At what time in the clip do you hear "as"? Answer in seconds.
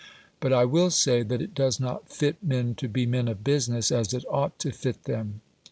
3.91-4.15